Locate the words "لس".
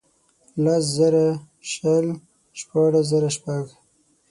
0.63-0.83